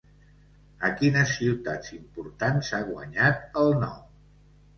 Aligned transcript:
A 0.87 0.89
quines 1.01 1.33
ciutats 1.41 1.93
importants 1.97 2.73
ha 2.79 2.81
guanyat 2.89 3.61
el 3.63 3.79
No? 3.87 3.93